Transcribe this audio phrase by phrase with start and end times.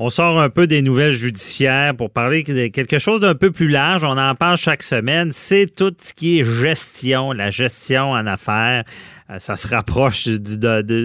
[0.00, 3.66] On sort un peu des nouvelles judiciaires pour parler de quelque chose d'un peu plus
[3.66, 4.04] large.
[4.04, 5.32] On en parle chaque semaine.
[5.32, 8.84] C'est tout ce qui est gestion, la gestion en affaires.
[9.30, 10.56] Euh, ça se rapproche du,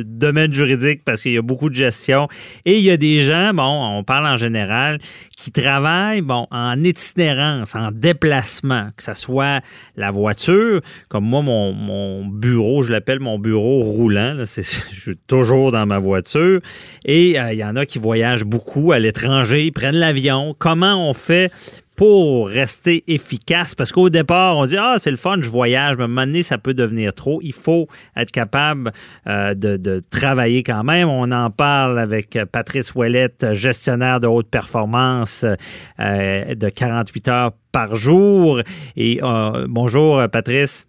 [0.06, 2.28] domaine juridique parce qu'il y a beaucoup de gestion.
[2.64, 4.98] Et il y a des gens, bon, on parle en général,
[5.38, 9.62] qui travaillent, bon, en itinérance, en déplacement, que ce soit
[9.98, 15.86] la voiture, comme moi, mon, bureau, je l'appelle mon bureau roulant, je suis toujours dans
[15.86, 16.62] ma voiture.
[17.04, 20.56] Et euh, il y en a qui voyagent beaucoup à l'étranger, ils prennent l'avion.
[20.58, 21.52] Comment on fait
[21.96, 23.76] pour rester efficace?
[23.76, 26.26] Parce qu'au départ, on dit Ah, c'est le fun, je voyage, mais à un moment
[26.26, 27.40] donné, ça peut devenir trop.
[27.42, 28.92] Il faut être capable
[29.28, 31.08] euh, de, travailler quand même.
[31.08, 35.46] On en parle avec Patrice Ouellette, gestionnaire de haute performance
[36.00, 38.62] euh, de 48 heures par jour.
[38.96, 40.88] Et euh, bonjour, Patrice.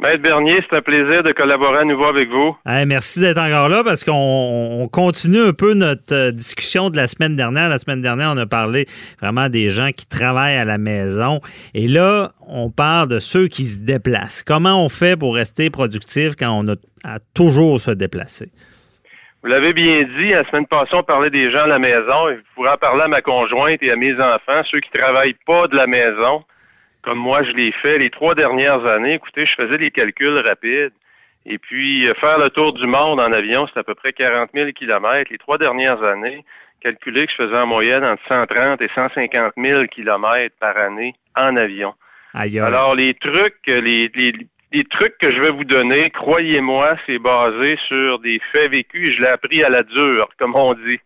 [0.00, 2.56] Maître Bernier, c'est un plaisir de collaborer à nouveau avec vous.
[2.66, 7.36] merci d'être encore là parce qu'on continue un peu notre euh, discussion de la semaine
[7.36, 7.68] dernière.
[7.68, 8.86] La semaine dernière, on a parlé
[9.20, 11.40] vraiment des gens qui travaillent à la maison.
[11.74, 14.42] Et là, on parle de ceux qui se déplacent.
[14.42, 18.50] Comment on fait pour rester productif quand on a à toujours se déplacer?
[19.44, 22.30] Vous l'avez bien dit, la semaine passée, on parlait des gens à la maison.
[22.30, 25.68] Je pourrais en parler à ma conjointe et à mes enfants, ceux qui travaillent pas
[25.68, 26.42] de la maison
[27.04, 30.92] comme moi je l'ai fait les trois dernières années, écoutez, je faisais des calculs rapides.
[31.46, 34.50] Et puis, euh, faire le tour du monde en avion, c'est à peu près 40
[34.54, 35.30] 000 kilomètres.
[35.30, 36.42] Les trois dernières années,
[36.80, 41.56] calculer que je faisais en moyenne entre 130 et 150 000 kilomètres par année en
[41.56, 41.92] avion.
[42.66, 44.32] Alors, les trucs, les, les,
[44.74, 49.14] les trucs que je vais vous donner, croyez-moi, c'est basé sur des faits vécus.
[49.16, 50.98] Je l'ai appris à la dure, comme on dit.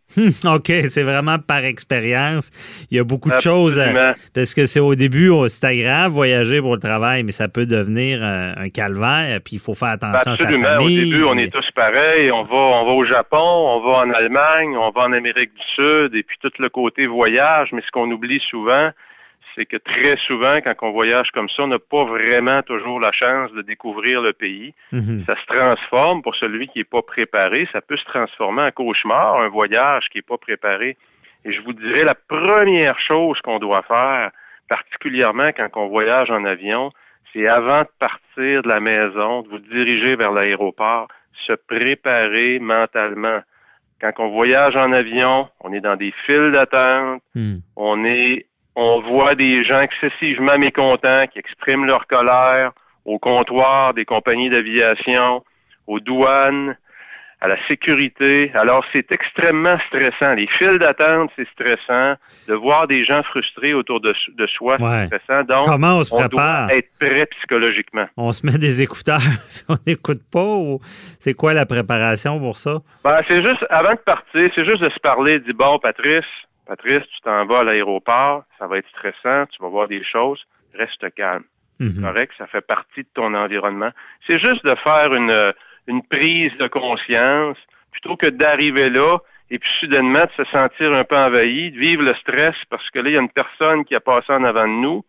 [0.46, 2.50] OK, c'est vraiment par expérience.
[2.90, 3.78] Il y a beaucoup de choses.
[3.78, 7.48] Euh, parce que c'est au début, oh, c'est agréable voyager pour le travail, mais ça
[7.48, 9.38] peut devenir euh, un calvaire.
[9.44, 11.00] Puis il faut faire attention à sa famille.
[11.00, 12.32] Au début, on est tous pareils.
[12.32, 15.62] On va, on va au Japon, on va en Allemagne, on va en Amérique du
[15.74, 17.68] Sud, et puis tout le côté voyage.
[17.72, 18.90] Mais ce qu'on oublie souvent,
[19.58, 23.10] c'est que très souvent, quand on voyage comme ça, on n'a pas vraiment toujours la
[23.10, 24.72] chance de découvrir le pays.
[24.92, 25.24] Mhm.
[25.26, 27.68] Ça se transforme pour celui qui n'est pas préparé.
[27.72, 30.96] Ça peut se transformer en cauchemar, un voyage qui n'est pas préparé.
[31.44, 34.30] Et je vous dirais, la première chose qu'on doit faire,
[34.68, 36.92] particulièrement quand on voyage en avion,
[37.32, 41.08] c'est avant de partir de la maison, de vous diriger vers l'aéroport,
[41.46, 43.40] se préparer mentalement.
[44.00, 47.56] Quand on voyage en avion, on est dans des files d'attente, hmm.
[47.76, 48.46] on est
[48.80, 52.70] on voit des gens excessivement mécontents qui expriment leur colère
[53.04, 55.42] au comptoir des compagnies d'aviation,
[55.88, 56.76] aux douanes,
[57.40, 58.52] à la sécurité.
[58.54, 60.34] Alors, c'est extrêmement stressant.
[60.34, 62.14] Les files d'attente, c'est stressant.
[62.46, 64.14] De voir des gens frustrés autour de,
[64.46, 65.42] soi, c'est stressant.
[65.42, 66.68] Donc, Comment on se prépare?
[66.68, 68.06] doit être prêt psychologiquement.
[68.16, 69.18] On se met des écouteurs,
[69.68, 70.78] on n'écoute pas ou
[71.18, 72.78] c'est quoi la préparation pour ça?
[73.02, 76.24] Ben, c'est juste, avant de partir, c'est juste de se parler, de dire, bon, Patrice,
[76.68, 80.46] Patrice, tu t'en vas à l'aéroport, ça va être stressant, tu vas voir des choses,
[80.74, 81.44] reste calme.
[81.80, 82.02] Mhm.
[82.02, 83.90] Correct, ça fait partie de ton environnement.
[84.26, 85.54] C'est juste de faire une,
[85.86, 87.56] une prise de conscience
[87.90, 89.18] plutôt que d'arriver là
[89.50, 92.98] et puis soudainement de se sentir un peu envahi, de vivre le stress parce que
[92.98, 95.04] là, il y a une personne qui a passé en avant de nous,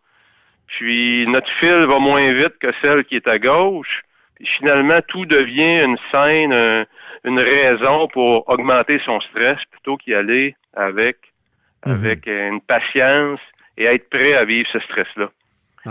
[0.66, 4.02] puis notre fil va moins vite que celle qui est à gauche,
[4.36, 6.86] puis finalement, tout devient une scène,
[7.24, 11.18] une raison pour augmenter son stress plutôt qu'y aller avec
[11.86, 11.92] Mhm.
[11.92, 13.40] avec une patience
[13.78, 15.30] et être prêt à vivre ce stress-là.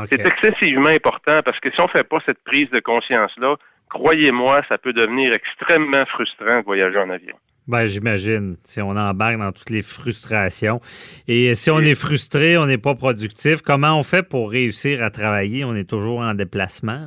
[0.08, 3.56] C'est excessivement important parce que si on ne fait pas cette prise de conscience-là,
[3.90, 7.36] croyez-moi, ça peut devenir extrêmement frustrant de voyager en avion.
[7.68, 8.58] Ben, j'imagine.
[8.64, 10.80] Si on embarque dans toutes les frustrations.
[11.28, 15.12] Et si on est frustré, on n'est pas productif, comment on fait pour réussir à
[15.12, 15.64] travailler?
[15.66, 17.00] On est toujours en déplacement.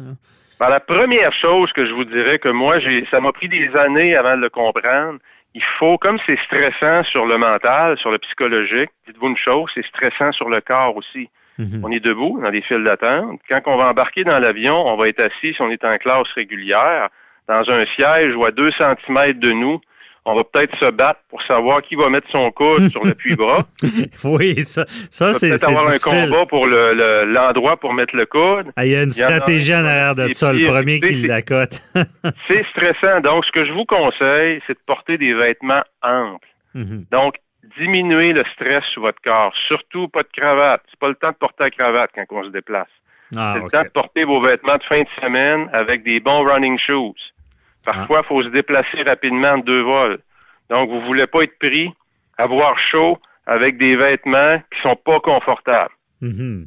[0.61, 3.71] Ben, la première chose que je vous dirais que moi, j'ai, ça m'a pris des
[3.75, 5.19] années avant de le comprendre,
[5.55, 9.85] il faut, comme c'est stressant sur le mental, sur le psychologique, dites-vous une chose, c'est
[9.87, 11.29] stressant sur le corps aussi.
[11.59, 11.83] Mhm.
[11.85, 13.41] On est debout dans des files d'attente.
[13.49, 16.31] Quand on va embarquer dans l'avion, on va être assis si on est en classe
[16.35, 17.09] régulière,
[17.49, 19.81] dans un siège ou à deux centimètres de nous,
[20.25, 23.67] on va peut-être se battre pour savoir qui va mettre son coude sur l'appui-bras.
[24.25, 28.73] oui, ça, ça c'est peut-être avoir un combat pour l'endroit pour mettre le coude.
[28.77, 31.81] Ah, il y a une stratégie en arrière de ça, le premier qui l'accote.
[32.49, 33.21] c'est stressant.
[33.21, 36.47] Donc, ce que je vous conseille, c'est de porter des vêtements amples.
[36.75, 37.07] Mhm.
[37.11, 37.35] Donc,
[37.79, 39.53] diminuer le stress sur votre corps.
[39.67, 40.83] Surtout pas de cravate.
[40.91, 42.89] C'est pas le temps de porter la cravate quand on se déplace.
[43.37, 46.45] Ah, c'est le temps de porter vos vêtements de fin de semaine avec des bons
[46.45, 47.15] running shoes.
[47.85, 50.19] Parfois, il faut se déplacer rapidement en deux vols.
[50.71, 51.93] Donc, vous ne voulez pas être pris,
[52.39, 55.93] avoir chaud avec des vêtements qui sont pas confortables.
[56.23, 56.67] Mm-hmm.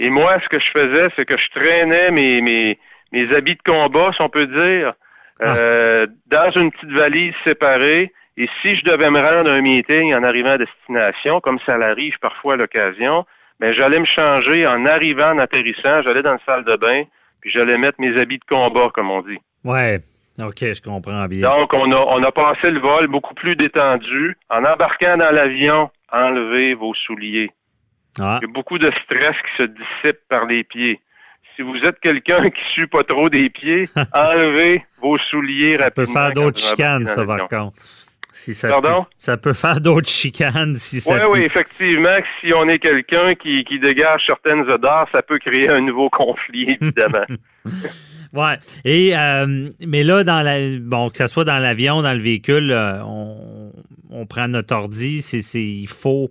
[0.00, 2.78] Et moi, ce que je faisais, c'est que je traînais mes, mes,
[3.12, 4.94] mes habits de combat, si on peut dire,
[5.40, 5.56] ah.
[5.56, 8.12] euh, dans une petite valise séparée.
[8.36, 11.78] Et si je devais me rendre à un meeting en arrivant à destination, comme ça
[11.78, 13.24] l'arrive parfois à l'occasion,
[13.60, 17.04] ben j'allais me changer en arrivant, en atterrissant, j'allais dans la salle de bain,
[17.40, 19.38] puis j'allais mettre mes habits de combat, comme on dit.
[19.62, 20.00] Ouais.
[20.40, 21.48] OK, je comprends bien.
[21.48, 24.36] Donc, on a, on a passé le vol beaucoup plus détendu.
[24.50, 27.50] En embarquant dans l'avion, enlevez vos souliers.
[28.20, 28.38] Ah.
[28.42, 31.00] Il y a beaucoup de stress qui se dissipe par les pieds.
[31.54, 36.06] Si vous êtes quelqu'un qui suit pas trop des pieds, enlevez vos souliers rapidement.
[36.06, 37.76] Ça peut faire d'autres chicanes, ça, par contre.
[38.32, 39.04] ça Pardon?
[39.04, 41.14] Peut, ça peut faire d'autres chicanes si ça.
[41.14, 42.16] Oui, oui, effectivement.
[42.40, 46.76] Si on est quelqu'un qui, qui dégage certaines odeurs, ça peut créer un nouveau conflit,
[46.80, 47.24] évidemment.
[48.34, 48.56] Ouais.
[48.84, 52.72] Et euh, mais là, dans la bon, que ce soit dans l'avion, dans le véhicule,
[52.72, 53.72] euh, on,
[54.10, 55.22] on, prend notre ordi.
[55.22, 56.28] C'est, il faut,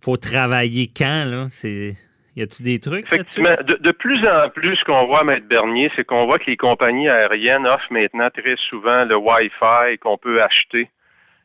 [0.00, 1.46] faut travailler quand là?
[1.50, 1.94] C'est
[2.36, 5.90] y a-tu des trucs Effectivement, de, de, plus en plus, ce qu'on voit, Maître Bernier,
[5.96, 10.40] c'est qu'on voit que les compagnies aériennes offrent maintenant très souvent le Wi-Fi qu'on peut
[10.42, 10.88] acheter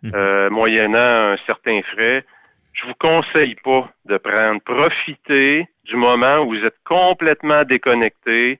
[0.04, 0.12] mhm.
[0.16, 2.24] euh, moyennant un certain frais.
[2.74, 4.60] Je vous conseille pas de prendre.
[4.62, 8.60] Profitez du moment où vous êtes complètement déconnecté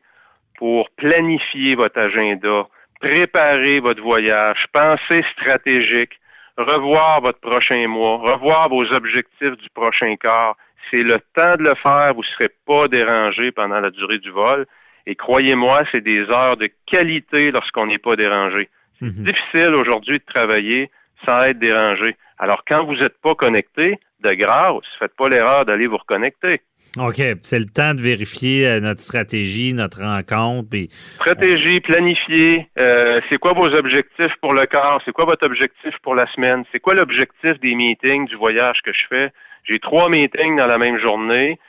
[0.58, 2.68] pour planifier votre agenda,
[3.00, 6.20] préparer votre voyage, penser stratégique,
[6.58, 10.56] revoir votre prochain mois, revoir vos objectifs du prochain quart.
[10.90, 14.30] C'est le temps de le faire, vous ne serez pas dérangé pendant la durée du
[14.30, 14.66] vol.
[15.06, 18.70] Et croyez-moi, c'est des heures de qualité lorsqu'on n'est pas dérangé.
[19.00, 19.26] C'est mhm.
[19.26, 20.90] difficile aujourd'hui de travailler
[21.26, 22.16] sans être dérangé.
[22.38, 26.62] Alors, quand vous n'êtes pas connecté, de grâce, faites pas l'erreur d'aller vous reconnecter.
[26.98, 27.22] OK.
[27.42, 30.70] C'est le temps de vérifier euh, notre stratégie, notre rencontre.
[31.16, 32.68] Stratégie, planifier.
[32.78, 35.02] Euh, c'est quoi vos objectifs pour le quart?
[35.06, 36.64] C'est quoi votre objectif pour la semaine?
[36.72, 39.32] C'est quoi l'objectif des meetings, du voyage que je fais?
[39.66, 41.60] J'ai trois meetings dans la même journée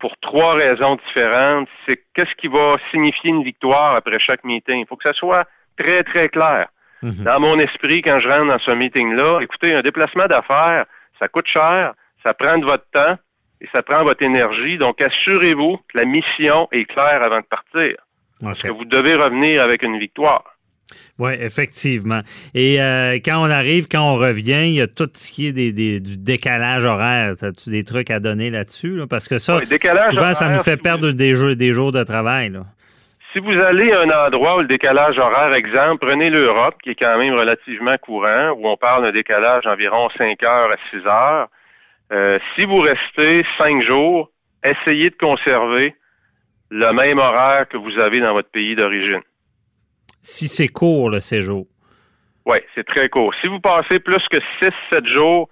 [0.00, 1.68] pour trois raisons différentes.
[1.86, 4.80] C'est qu'est-ce qui va signifier une victoire après chaque meeting?
[4.80, 5.46] Il faut que ça soit
[5.78, 6.68] très, très clair.
[7.04, 7.22] Mhm.
[7.22, 10.86] Dans mon esprit, quand je rentre dans ce meeting-là, écoutez, un déplacement d'affaires,
[11.18, 11.92] ça coûte cher,
[12.22, 13.18] ça prend de votre temps
[13.60, 14.78] et ça prend votre énergie.
[14.78, 17.96] Donc, assurez-vous que la mission est claire avant de partir.
[18.42, 20.44] Parce que vous devez revenir avec une victoire.
[21.18, 22.20] Oui, effectivement.
[22.54, 25.52] Et euh, quand on arrive, quand on revient, il y a tout ce qui est
[25.52, 27.34] des, du décalage horaire.
[27.40, 29.00] As-tu des trucs à donner là-dessus?
[29.08, 29.60] Parce que ça,
[30.10, 32.52] souvent, ça nous fait perdre des, jours, des jours de travail.
[33.34, 36.94] Si vous allez à un endroit où le décalage horaire, exemple, prenez l'Europe, qui est
[36.94, 41.48] quand même relativement courant, où on parle d'un décalage d'environ 5 heures à 6 heures.
[42.12, 44.30] Euh, si vous restez 5 jours,
[44.62, 45.96] essayez de conserver
[46.70, 49.22] le même horaire que vous avez dans votre pays d'origine.
[50.22, 51.66] Si c'est court, le séjour.
[52.46, 53.34] Oui, c'est très court.
[53.40, 54.38] Si vous passez plus que
[54.92, 55.48] 6-7 jours,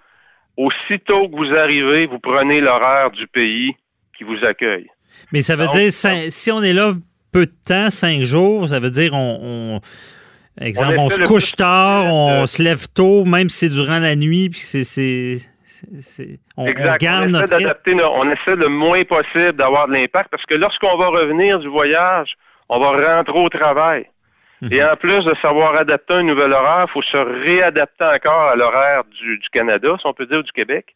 [0.55, 3.75] aussitôt que vous arrivez, vous prenez l'horaire du pays
[4.17, 4.87] qui vous accueille.
[5.33, 6.93] Mais ça veut dire, si on est là
[7.33, 9.81] peu de temps, cinq jours, ça veut dire on,
[10.61, 14.49] exemple, on, se couche tard, on se lève tôt, même si c'est durant la nuit,
[14.49, 15.37] puis c'est
[16.55, 20.55] on, garde on essaie notre on essaie le moins possible d'avoir de l'impact parce que
[20.55, 22.35] lorsqu'on va revenir du voyage,
[22.69, 24.05] on va rentrer au travail.
[24.71, 24.89] Et mhm.
[24.91, 29.03] en plus de savoir adapter un nouvel horaire, il faut se réadapter encore à l'horaire
[29.05, 30.95] du, Canada, si on peut dire, du Québec.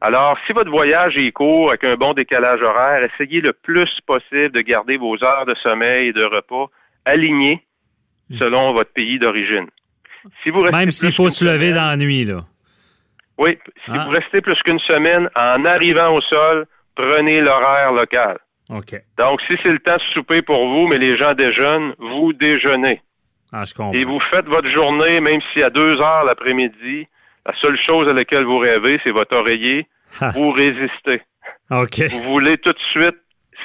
[0.00, 4.50] Alors, si votre voyage est court avec un bon décalage horaire, essayez le plus possible
[4.50, 6.66] de garder vos heures de sommeil et de repas
[7.06, 7.62] alignées
[8.28, 8.38] mhm.
[8.38, 9.66] selon votre pays d'origine.
[10.42, 12.44] Si vous Même s'il faut se lever dans la nuit, là.
[13.38, 14.04] Oui, si ah.
[14.04, 18.38] vous restez plus qu'une semaine, en arrivant au sol, prenez l'horaire local.
[18.70, 23.00] Donc, si c'est le temps de souper pour vous, mais les gens déjeunent, vous déjeunez.
[23.52, 23.92] Ah, je comprends.
[23.92, 27.06] Et vous faites votre journée, même si à deux heures l'après-midi,
[27.46, 29.86] la seule chose à laquelle vous rêvez, c'est votre oreiller.
[30.34, 31.22] vous résistez.
[31.70, 33.16] Vous voulez tout de suite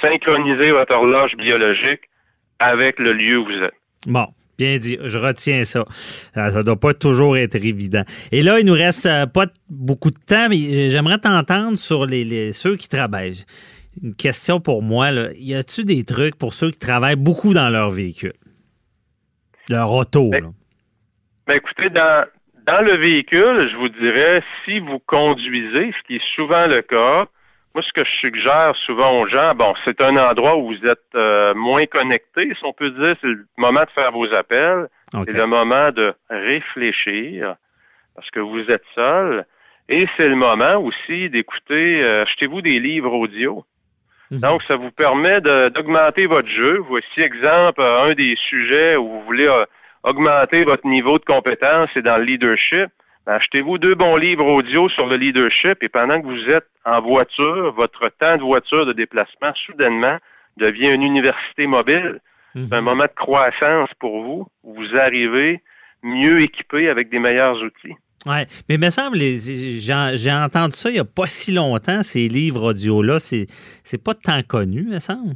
[0.02, 2.02] synchroniser votre horloge biologique
[2.60, 3.74] avec le lieu où vous êtes.
[4.06, 4.28] Bon.
[4.58, 5.84] Bien dit, je retiens ça.
[6.36, 8.04] Ça ne doit pas toujours être évident.
[8.32, 12.54] Et là, il nous reste euh, pas beaucoup de temps, mais j'aimerais t'entendre sur les,
[12.54, 13.44] ceux qui travaillent
[14.02, 15.12] une question pour moi.
[15.12, 15.30] Là.
[15.36, 18.34] Y a-tu des trucs pour ceux qui travaillent beaucoup dans leur véhicule?
[19.70, 20.54] Leur auto, ben,
[21.48, 22.26] ben, écoutez, dans,
[22.66, 27.28] dans le véhicule, je vous dirais, si vous conduisez, ce qui est souvent le cas,
[27.76, 31.00] moi, ce que je suggère souvent aux gens, bon, c'est un endroit où vous êtes
[31.16, 35.34] euh, moins connecté, si on peut dire, c'est le moment de faire vos appels, c'est
[35.34, 37.56] le moment de réfléchir,
[38.16, 39.46] parce que vous êtes seul,
[39.90, 43.66] et c'est le moment aussi d'écouter, euh, achetez-vous des livres audio?
[44.34, 44.40] Mhm.
[44.40, 46.80] Donc, ça vous permet d'augmenter votre jeu.
[46.88, 49.66] Voici exemple un des sujets où vous voulez euh,
[50.04, 52.90] augmenter votre niveau de compétence, c'est dans le leadership.
[53.28, 57.72] Achetez-vous deux bons livres audio sur le leadership et pendant que vous êtes en voiture,
[57.74, 60.18] votre temps de voiture de déplacement soudainement
[60.58, 62.20] devient une université mobile.
[62.56, 62.86] C'est un mhm.
[62.86, 65.62] moment de croissance pour vous où vous arrivez
[66.02, 67.96] mieux équipé avec des meilleurs outils.
[68.26, 72.28] Oui, mais il me semble, j'ai entendu ça il n'y a pas si longtemps, ces
[72.28, 73.20] livres audio-là.
[73.20, 75.36] C'est pas tant connu, il me semble.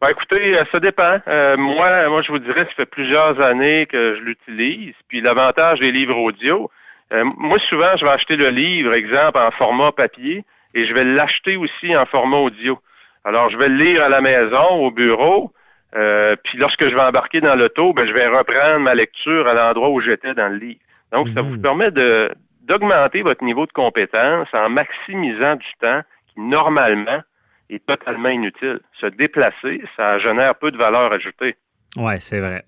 [0.00, 1.18] Ben, écoutez, euh, ça dépend.
[1.26, 4.94] Euh, moi, moi, je vous dirais, ça fait plusieurs années que je l'utilise.
[5.08, 6.70] Puis l'avantage des livres audio,
[7.12, 11.02] euh, moi, souvent, je vais acheter le livre, exemple, en format papier, et je vais
[11.02, 12.78] l'acheter aussi en format audio.
[13.24, 15.52] Alors, je vais le lire à la maison, au bureau,
[15.92, 19.88] puis lorsque je vais embarquer dans l'auto, ben, je vais reprendre ma lecture à l'endroit
[19.88, 20.80] où j'étais dans le livre.
[21.12, 21.62] Donc, ça vous mhm.
[21.62, 22.30] permet de
[22.62, 27.22] d'augmenter votre niveau de compétence en maximisant du temps qui, normalement,
[27.70, 28.80] est totalement inutile.
[29.00, 31.56] Se déplacer, ça génère peu de valeur ajoutée.
[31.96, 32.64] Oui, c'est vrai.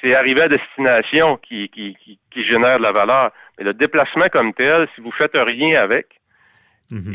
[0.00, 1.96] C'est arriver à destination qui, qui,
[2.30, 3.32] qui, génère de la valeur.
[3.58, 6.06] Mais le déplacement comme tel, si vous faites rien avec,
[6.90, 7.14] mhm.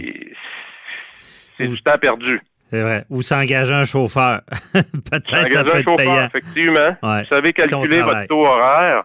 [1.58, 2.42] c'est du temps perdu.
[2.70, 3.06] C'est vrai.
[3.10, 4.42] Ou s'engager un chauffeur.
[4.74, 6.96] Peut-être ça peut un chauffeur, effectivement.
[7.02, 9.04] Vous savez calculer votre taux horaire.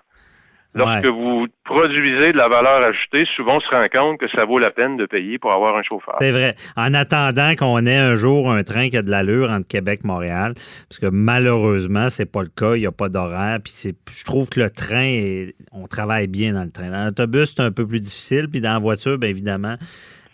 [0.76, 4.58] Lorsque vous produisez de la valeur ajoutée, souvent on se rend compte que ça vaut
[4.58, 6.14] la peine de payer pour avoir un chauffeur.
[6.18, 6.54] C'est vrai.
[6.76, 10.06] En attendant qu'on ait un jour un train qui a de l'allure entre Québec et
[10.06, 10.54] Montréal,
[10.88, 13.58] parce que malheureusement, c'est pas le cas, il n'y a pas d'horaire.
[13.64, 16.90] Puis je trouve que le train, on travaille bien dans le train.
[16.90, 18.48] Dans l'autobus, c'est un peu plus difficile.
[18.50, 19.76] Puis dans la voiture, bien évidemment,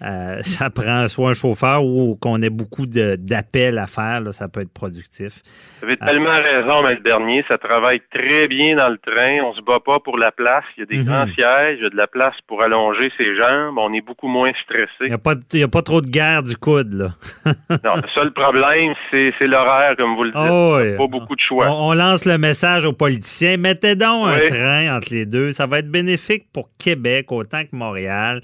[0.05, 4.61] euh, ça prend soit un chauffeur ou qu'on ait beaucoup d'appels à faire, ça peut
[4.61, 5.43] être productif.
[5.81, 6.99] Vous avez tellement raison, M.
[7.03, 7.45] Bernier.
[7.49, 9.43] Ça travaille très bien dans le train.
[9.45, 10.65] On se bat pas pour la place.
[10.77, 11.05] Il y a des mhm.
[11.05, 13.79] grands sièges, il y a de la place pour allonger ses jambes.
[13.79, 14.91] On est beaucoup moins stressé.
[15.03, 17.11] Il n'y a, pas, a pas trop de guerre du coude, là.
[17.85, 20.41] non, le seul problème, c'est l'horaire, comme vous le dites.
[20.41, 21.71] Oh, Pas beaucoup de choix.
[21.71, 23.57] On, lance le message aux politiciens.
[23.57, 25.53] Mettez donc un train entre les deux.
[25.53, 28.41] Ça va être bénéfique pour Québec autant que Montréal.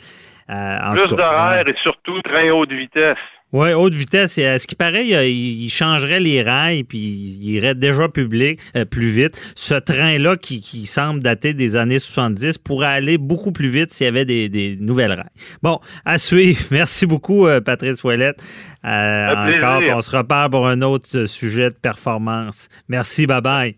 [0.51, 3.19] Euh, Plus d'horaire et surtout train haute vitesse.
[3.53, 4.35] Oui, haute vitesse.
[4.35, 9.35] ce qui paraît, il, changerait les rails puis il irait déjà public, euh, plus vite.
[9.57, 14.09] Ce train-là, qui, semble dater des années 70, pourrait aller beaucoup plus vite s'il y
[14.09, 15.31] avait des, nouvelles rails.
[15.63, 16.61] Bon, à suivre.
[16.71, 18.43] Merci beaucoup, euh, Patrice Ouellette.
[18.85, 22.69] encore, on se repart pour un autre sujet de performance.
[22.89, 23.77] Merci, bye bye.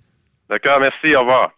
[0.49, 1.53] D'accord, merci, au revoir.